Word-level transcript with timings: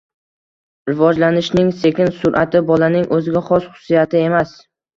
Rivojlanishning 0.89 1.69
sekin 1.83 2.11
sur’ati 2.17 2.63
bolaning 2.73 3.07
o‘ziga 3.21 3.47
xos 3.53 3.71
xususiyati 3.71 4.27
emas. 4.27 4.59